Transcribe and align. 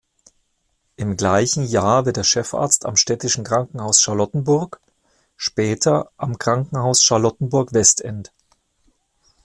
Im 0.95 1.15
gleichen 1.15 1.63
Jahr 1.63 2.07
wird 2.07 2.17
er 2.17 2.23
Chefarzt 2.23 2.87
am 2.87 2.95
Städtischen 2.95 3.43
Krankenhauses 3.43 4.01
Charlottenburg, 4.01 4.81
später 5.37 6.09
am 6.17 6.39
Krankenhaus 6.39 7.03
Charlottenburg-Westend. 7.03 8.31